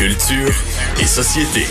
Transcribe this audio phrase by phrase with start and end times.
[0.00, 0.50] Culture
[0.98, 1.66] et société.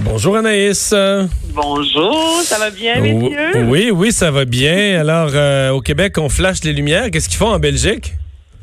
[0.00, 0.94] Bonjour Anaïs.
[1.54, 3.64] Bonjour, ça va bien, messieurs?
[3.68, 5.00] Oui, oui, ça va bien.
[5.00, 7.10] Alors, euh, au Québec, on flash les lumières.
[7.10, 8.12] Qu'est-ce qu'ils font en Belgique?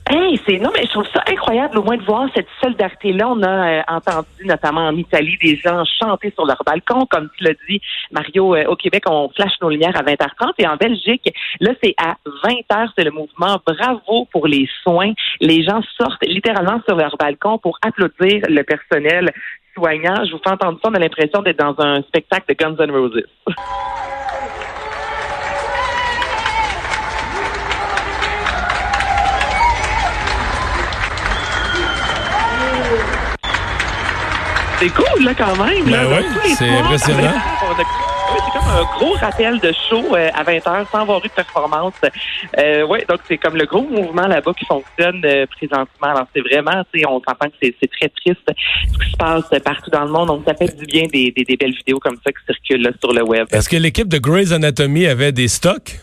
[0.10, 3.30] Hey, c'est non, mais je trouve ça incroyable au moins de voir cette solidarité-là.
[3.30, 7.46] On a euh, entendu notamment en Italie des gens chanter sur leur balcon, comme tu
[7.46, 7.80] l'as dit,
[8.12, 8.54] Mario.
[8.54, 12.16] Euh, au Québec, on flash nos lumières à 20h30 et en Belgique, là, c'est à
[12.26, 13.58] 20h, c'est le mouvement.
[13.66, 15.14] Bravo pour les soins.
[15.40, 19.32] Les gens sortent littéralement sur leur balcon pour applaudir le personnel
[19.74, 20.26] soignant.
[20.26, 22.92] Je vous fais entendre ça, on a l'impression d'être dans un spectacle de Guns N'
[22.92, 23.24] Roses.
[34.84, 35.86] C'est cool, là, quand même.
[35.86, 37.32] Ben oui, c'est impressionnant.
[37.78, 41.94] c'est comme un gros rappel de show euh, à 20h sans avoir eu de performance.
[42.58, 45.88] Euh, oui, donc c'est comme le gros mouvement là-bas qui fonctionne euh, présentement.
[46.10, 49.46] Alors c'est vraiment, tu sais, on s'entend que c'est très triste ce qui se passe
[49.64, 50.28] partout dans le monde.
[50.28, 52.92] Donc ça fait du bien des, des, des belles vidéos comme ça qui circulent là,
[53.02, 53.48] sur le web.
[53.54, 55.98] Est-ce que l'équipe de Grey's Anatomy avait des stocks?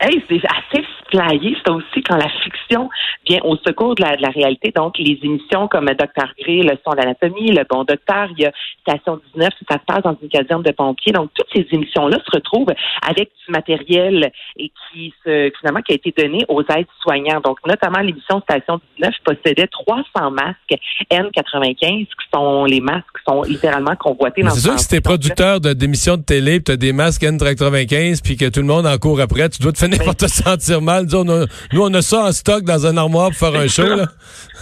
[0.00, 1.56] Hey, c'est assez flyé.
[1.64, 2.88] C'est aussi quand la fiction
[3.28, 4.72] vient au secours de la, de la réalité.
[4.74, 8.52] Donc, les émissions comme Docteur Gray, Le son d'anatomie, Le bon docteur, il y a
[8.80, 11.12] Station 19, ça se passe dans une caserne de pompiers.
[11.12, 12.72] Donc, toutes ces émissions-là se retrouvent
[13.06, 17.40] avec du matériel et qui se, finalement, qui a été donné aux aides soignants.
[17.44, 20.74] Donc, notamment l'émission Station 19 possédait 300 masques
[21.10, 25.00] N95 qui sont les masques qui sont littéralement convoités dans C'est sûr que si t'es
[25.00, 28.96] producteur d'émissions de télé, tu as des masques N95 puis que tout le monde en
[28.98, 31.01] court après, tu dois te finir par te sentir mal.
[31.02, 33.68] Nous, on a, nous, on a ça en stock dans un armoire pour faire un
[33.68, 33.82] show.
[33.82, 34.06] Là.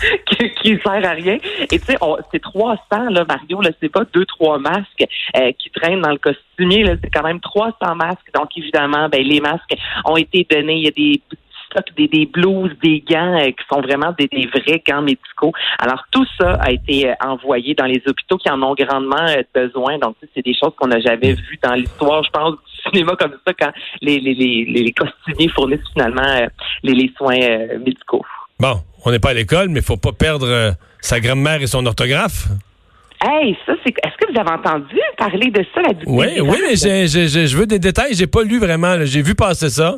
[0.27, 1.39] qui, qui sert à rien.
[1.71, 1.97] Et tu sais,
[2.33, 5.05] c'est 300, là, Mario, là, c'est pas deux, trois masques
[5.37, 8.31] euh, qui traînent dans le costumier, là, c'est quand même 300 masques.
[8.35, 9.75] Donc, évidemment, ben, les masques
[10.05, 10.77] ont été donnés.
[10.77, 11.21] Il y a des
[11.71, 15.53] stocks, des, des blouses, des gants euh, qui sont vraiment des, des, vrais gants médicaux.
[15.79, 19.43] Alors, tout ça a été euh, envoyé dans les hôpitaux qui en ont grandement euh,
[19.55, 19.99] besoin.
[19.99, 23.37] Donc, c'est des choses qu'on n'a jamais vues dans l'histoire, je pense, du cinéma comme
[23.47, 26.49] ça, quand les, les, les, les costumiers fournissent finalement
[26.83, 27.39] les, les soins
[27.85, 28.25] médicaux.
[28.59, 31.85] Bon, on n'est pas à l'école, mais il faut pas perdre sa grammaire et son
[31.87, 32.49] orthographe.
[33.23, 33.95] Hey, ça, c'est.
[34.03, 37.79] Est-ce que vous avez entendu parler de ça, la Oui, oui, mais je veux des
[37.79, 38.15] détails.
[38.15, 38.97] J'ai pas lu vraiment.
[39.05, 39.97] J'ai vu passer ça.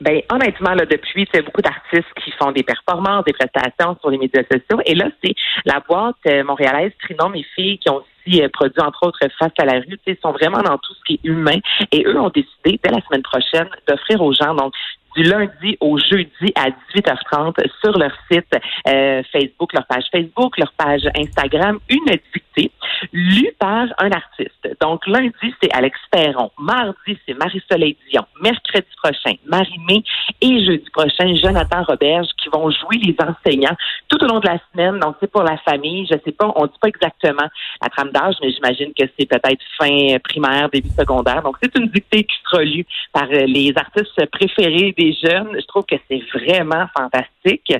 [0.00, 4.16] Ben honnêtement, là, depuis, a beaucoup d'artistes qui font des performances, des prestations sur les
[4.16, 4.80] médias sociaux.
[4.86, 5.34] Et là, c'est
[5.66, 9.64] la boîte euh, montréalaise Trinom et filles qui ont euh, produit, entre autres, Face à
[9.64, 9.98] la rue.
[10.06, 11.58] Ils sont vraiment dans tout ce qui est humain.
[11.92, 14.72] Et eux ont décidé, dès la semaine prochaine, d'offrir aux gens donc
[15.16, 18.46] du lundi au jeudi à 18h30 sur leur site
[18.88, 22.70] euh, Facebook, leur page Facebook, leur page Instagram, une dictée
[23.12, 24.76] lue par un artiste.
[24.80, 26.50] Donc lundi, c'est Alex Perron.
[26.58, 28.24] Mardi, c'est Marie-Soleil Dion.
[28.40, 30.02] Mercredi prochain, Marie-Mé.
[30.40, 33.76] Et jeudi prochain, Jonathan Roberge qui vont jouer les enseignants
[34.08, 34.98] tout au long de la semaine.
[34.98, 36.06] Donc c'est pour la famille.
[36.06, 37.48] Je sais pas, on dit pas exactement
[37.82, 41.42] la trame d'âge, mais j'imagine que c'est peut-être fin primaire, début secondaire.
[41.42, 45.50] Donc c'est une dictée qui sera lue par euh, les artistes préférés des jeunes.
[45.54, 47.72] Je trouve que c'est vraiment fantastique.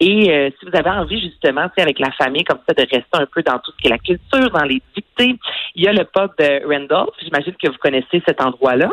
[0.00, 3.26] Et euh, si vous avez envie justement, avec la famille comme ça, de rester un
[3.26, 5.38] peu dans tout ce qui est la culture, dans les dictées,
[5.74, 7.14] il y a le pub de Randolph.
[7.22, 8.90] J'imagine que vous connaissez cet endroit-là.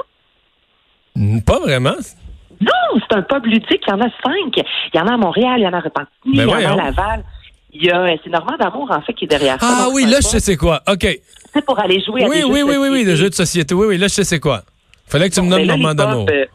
[1.45, 1.95] Pas vraiment.
[2.61, 3.83] Non, c'est un pub ludique.
[3.87, 4.65] Il y en a cinq.
[4.93, 6.67] Il y en a à Montréal, il y en a à Repentigny, ben il y
[6.67, 7.23] en a à Laval.
[7.71, 9.67] Il y a, c'est Normand d'Amour, en fait, qui est derrière ça.
[9.69, 10.81] Ah oui, là, je sais c'est quoi.
[10.87, 11.05] OK.
[11.53, 13.29] C'est pour aller jouer à oui, des oui, jeux oui, de oui, oui, le jeu
[13.29, 13.75] de société.
[13.75, 14.63] Oui, oui, là, je sais c'est quoi.
[15.05, 16.25] Fallait que tu me nommes Normand d'Amour.
[16.31, 16.45] Euh,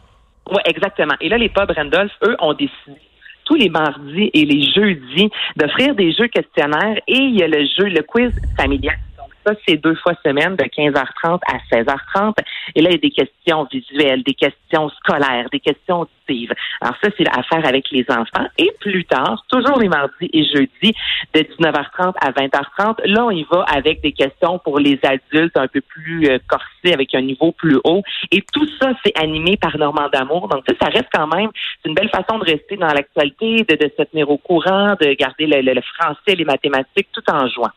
[0.50, 1.14] oui, exactement.
[1.20, 3.00] Et là, les pubs Randolph, eux, ont décidé
[3.44, 7.64] tous les mardis et les jeudis d'offrir des jeux questionnaires et il y a le
[7.64, 8.96] jeu, le quiz familial
[9.44, 12.34] ça, c'est deux fois semaine de 15h30 à 16h30.
[12.74, 16.52] Et là, il y a des questions visuelles, des questions scolaires, des questions auditives.
[16.80, 18.46] Alors ça, c'est à faire avec les enfants.
[18.58, 20.94] Et plus tard, toujours les mardis et jeudis,
[21.34, 25.68] de 19h30 à 20h30, là, on y va avec des questions pour les adultes un
[25.68, 28.02] peu plus euh, corsés, avec un niveau plus haut.
[28.30, 30.48] Et tout ça, c'est animé par Normand D'Amour.
[30.48, 31.50] Donc ça, ça reste quand même,
[31.82, 35.12] c'est une belle façon de rester dans l'actualité, de, de se tenir au courant, de
[35.14, 37.70] garder le, le, le français, les mathématiques, tout en jouant.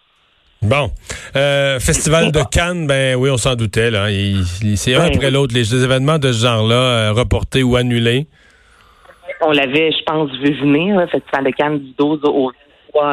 [0.68, 0.90] Bon.
[1.38, 3.90] Euh, Festival de Cannes, ben oui, on s'en doutait.
[3.90, 4.08] Là.
[4.76, 5.54] c'est un après l'autre.
[5.56, 8.28] Les, événements de ce genre-là, euh, reportés ou annulés.
[9.40, 12.52] On l'avait, je pense, vu venir, le Festival de Cannes du 12 au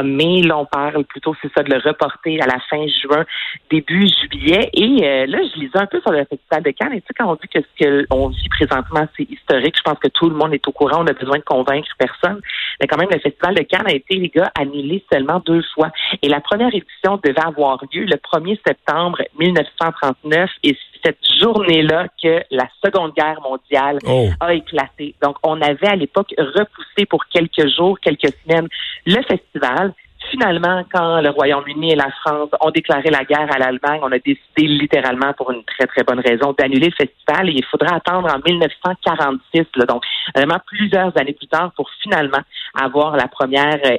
[0.04, 3.24] mais Là, on parle plutôt, c'est ça, de le reporter à la fin juin,
[3.70, 4.68] début juillet.
[4.72, 6.92] Et euh, là, je lisais un peu sur le Festival de Cannes.
[6.92, 9.98] Et tu sais, quand on dit que ce qu'on vit présentement, c'est historique, je pense
[9.98, 11.02] que tout le monde est au courant.
[11.02, 12.40] On a besoin de convaincre personne.
[12.80, 15.90] Mais quand même, le Festival de Cannes a été, les gars, annulé seulement deux fois.
[16.22, 22.42] Et la première édition devait avoir lieu le 1er septembre 1939 et cette journée-là que
[22.50, 24.28] la Seconde Guerre mondiale Oh.
[24.40, 25.14] a éclaté.
[25.22, 28.68] Donc, on avait à l'époque repoussé pour quelques jours, quelques semaines
[29.06, 29.92] le festival.
[30.30, 34.18] Finalement, quand le Royaume-Uni et la France ont déclaré la guerre à l'Allemagne, on a
[34.18, 38.28] décidé littéralement pour une très très bonne raison d'annuler le festival et il faudra attendre
[38.34, 40.02] en 1946, là, donc
[40.34, 42.40] vraiment plusieurs années plus tard pour finalement
[42.74, 43.96] avoir la première euh,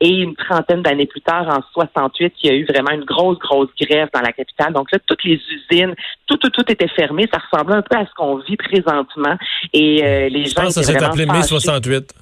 [0.00, 3.38] et une trentaine d'années plus tard, en 68, il y a eu vraiment une grosse
[3.38, 4.72] grosse grève dans la capitale.
[4.72, 5.94] Donc là, toutes les usines,
[6.26, 7.28] tout tout tout était fermé.
[7.32, 9.36] Ça ressemblait un peu à ce qu'on vit présentement
[9.72, 11.48] et euh, les Je gens pense que ça s'est appelé mai fâchés.
[11.48, 12.14] 68.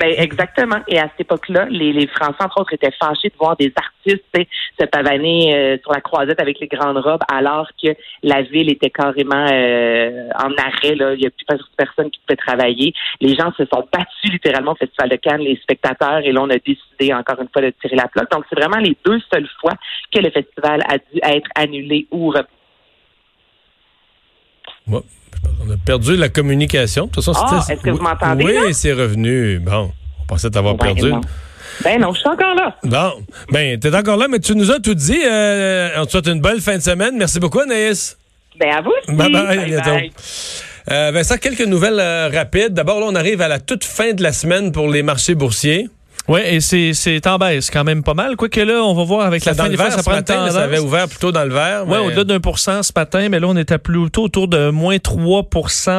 [0.00, 0.80] Ben exactement.
[0.88, 3.92] Et à cette époque-là, les, les Français, entre autres, étaient fâchés de voir des artistes
[4.80, 7.90] se pavaner euh, sur la croisette avec les grandes robes, alors que
[8.22, 10.94] la ville était carrément euh, en arrêt.
[10.94, 11.14] Là.
[11.14, 11.46] Il n'y a plus
[11.76, 12.92] personne qui pouvait travailler.
[13.20, 16.50] Les gens se sont battus littéralement au Festival de Cannes, les spectateurs, et là, on
[16.50, 18.30] a décidé encore une fois de tirer la plaque.
[18.30, 19.74] Donc, c'est vraiment les deux seules fois
[20.12, 22.61] que le festival a dû être annulé ou repoussé.
[24.90, 27.06] On a perdu la communication.
[27.06, 29.58] De toute façon, Ah, est-ce que vous Oui, m'entendez, Oui, c'est revenu.
[29.58, 29.90] Bon,
[30.22, 31.10] on pensait t'avoir Ben perdu.
[31.12, 31.20] non.
[31.82, 32.76] Ben non, je suis encore là.
[32.84, 33.12] Bon,
[33.50, 35.18] ben, t'es encore là, mais tu nous as tout dit.
[35.26, 37.16] Euh, on te souhaite une belle fin de semaine.
[37.16, 38.18] Merci beaucoup, Anaïs.
[38.60, 39.16] Ben à vous aussi.
[39.16, 39.90] Bye bye, à bientôt.
[40.90, 42.74] Euh, Vincent, quelques nouvelles euh, rapides.
[42.74, 45.88] D'abord, là, on arrive à la toute fin de la semaine pour les marchés boursiers.
[46.28, 48.36] Oui, et c'est c'est en baisse quand même pas mal.
[48.36, 50.52] Quoique là, on va voir avec la fin des vert ça ce prend matin, là,
[50.52, 51.82] ça avait ouvert plutôt dans le vert.
[51.86, 54.70] Oui, mais- au-delà d'un pour cent ce matin, mais là, on était plutôt autour de
[54.70, 55.42] moins 3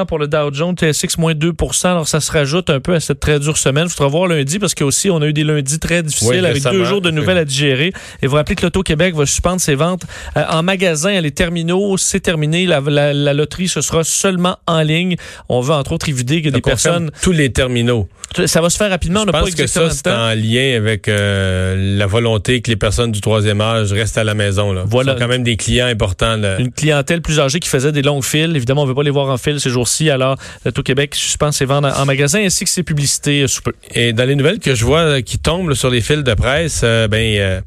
[0.07, 1.51] pour le Dow Jones, TSX moins 2
[1.83, 3.85] Alors, ça se rajoute un peu à cette très dure semaine.
[3.87, 6.63] Il faudra voir lundi parce qu'aussi, on a eu des lundis très difficiles Oui, avec
[6.63, 7.91] deux jours de nouvelles à digérer.
[8.21, 10.03] Et vous rappelez que l'Auto-Québec va suspendre ses ventes
[10.37, 11.97] euh, en magasin, les terminaux.
[11.97, 12.65] C'est terminé.
[12.65, 15.15] La, la- la loterie, ce sera seulement en ligne.
[15.49, 17.11] On veut, entre autres, éviter que des on ferme personnes...
[17.21, 18.07] tous les terminaux.
[18.45, 19.19] Ça va se faire rapidement.
[19.19, 19.95] on Je n'a pas pense que exactement ça.
[20.13, 24.33] En lien avec euh, la volonté que les personnes du troisième âge restent à la
[24.33, 24.73] maison.
[24.73, 24.83] Là.
[24.85, 25.13] Voilà.
[25.13, 26.37] Ce sont quand même des clients importants.
[26.37, 26.59] là.
[26.59, 28.55] une clientèle plus âgée qui faisait des longues files.
[28.55, 30.09] Évidemment, on ne veut pas les voir en file ces jours-ci.
[30.09, 33.73] Alors, l'Auto-Québec suspend ses ventes en magasin ainsi que ses publicités euh, sous peu.
[33.93, 36.81] Et dans les nouvelles que je vois euh, qui tombent sur les fils de presse,
[36.83, 37.61] euh, ben euh,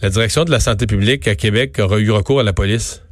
[0.00, 3.02] la direction de la santé publique à Québec aura eu recours à la police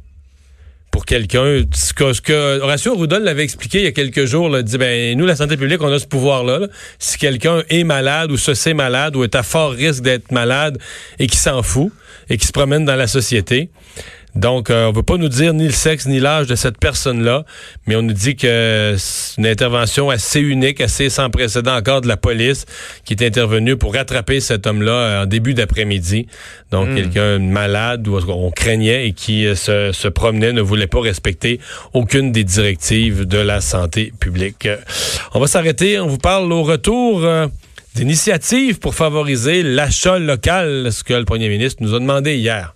[0.91, 1.63] pour quelqu'un.
[1.73, 4.77] Ce que, ce que Horacio Arruda l'avait expliqué il y a quelques jours, là, dit
[4.77, 6.59] ben nous la santé publique on a ce pouvoir-là.
[6.59, 6.67] là.
[6.99, 10.77] Si quelqu'un est malade ou se sait malade ou est à fort risque d'être malade
[11.17, 11.91] et qui s'en fout
[12.29, 13.69] et qui se promène dans la société.
[14.35, 17.43] Donc, euh, on veut pas nous dire ni le sexe ni l'âge de cette personne-là,
[17.85, 22.07] mais on nous dit que c'est une intervention assez unique, assez sans précédent encore de
[22.07, 22.65] la police
[23.03, 26.27] qui est intervenue pour rattraper cet homme-là euh, en début d'après-midi.
[26.71, 30.87] Donc, quelqu'un de malade ou on craignait et qui euh, se, se promenait, ne voulait
[30.87, 31.59] pas respecter
[31.93, 34.67] aucune des directives de la santé publique.
[35.33, 35.99] On va s'arrêter.
[35.99, 37.25] On vous parle au retour.
[37.25, 37.47] euh,
[37.95, 42.73] d'initiatives pour favoriser l'achat local, ce que le premier ministre nous a demandé hier.